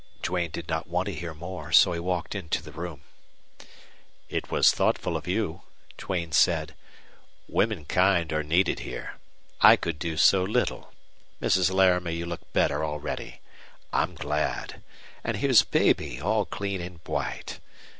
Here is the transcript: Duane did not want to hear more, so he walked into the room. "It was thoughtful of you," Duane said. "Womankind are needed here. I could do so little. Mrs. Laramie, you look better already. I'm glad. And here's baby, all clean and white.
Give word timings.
Duane 0.23 0.49
did 0.49 0.67
not 0.67 0.87
want 0.87 1.05
to 1.05 1.13
hear 1.13 1.35
more, 1.35 1.71
so 1.71 1.91
he 1.93 1.99
walked 1.99 2.33
into 2.33 2.63
the 2.63 2.71
room. 2.71 3.03
"It 4.29 4.49
was 4.49 4.71
thoughtful 4.71 5.15
of 5.15 5.27
you," 5.27 5.61
Duane 5.95 6.31
said. 6.31 6.73
"Womankind 7.47 8.33
are 8.33 8.41
needed 8.41 8.79
here. 8.79 9.19
I 9.61 9.75
could 9.75 9.99
do 9.99 10.17
so 10.17 10.41
little. 10.41 10.91
Mrs. 11.39 11.71
Laramie, 11.71 12.15
you 12.15 12.25
look 12.25 12.51
better 12.51 12.83
already. 12.83 13.41
I'm 13.93 14.15
glad. 14.15 14.81
And 15.23 15.37
here's 15.37 15.61
baby, 15.61 16.19
all 16.19 16.45
clean 16.45 16.81
and 16.81 16.99
white. 17.05 17.59